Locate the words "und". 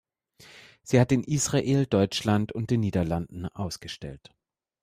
2.53-2.71